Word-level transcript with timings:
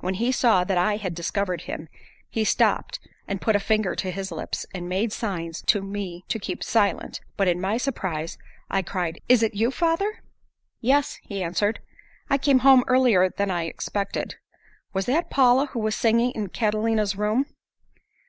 When 0.00 0.14
he 0.14 0.32
saw 0.32 0.64
that 0.64 0.76
I 0.78 0.96
had 0.96 1.14
discovered 1.14 1.60
him, 1.60 1.86
he 2.28 2.42
stopped 2.42 2.98
and 3.28 3.40
put 3.40 3.54
a 3.54 3.60
finger 3.60 3.94
to 3.94 4.10
his 4.10 4.32
lips, 4.32 4.66
and 4.74 4.88
made 4.88 5.12
signs 5.12 5.62
to 5.66 5.80
me 5.80 6.24
to 6.26 6.40
keep 6.40 6.64
silent, 6.64 7.20
but 7.36 7.46
in 7.46 7.60
my 7.60 7.76
surprise 7.76 8.36
I 8.68 8.82
cried, 8.82 9.20
"Is 9.28 9.44
it 9.44 9.54
you, 9.54 9.70
father?" 9.70 10.24
"Yes," 10.80 11.20
he 11.22 11.40
answered, 11.40 11.78
"I 12.28 12.36
came 12.36 12.58
home 12.66 12.82
earlier 12.88 13.28
than 13.28 13.52
I 13.52 13.66
expected. 13.66 14.34
Was 14.92 15.06
that 15.06 15.30
Paula 15.30 15.66
who 15.66 15.78
was 15.78 15.94
singing 15.94 16.32
in 16.32 16.48
Catalina's 16.48 17.14
room?" 17.14 17.46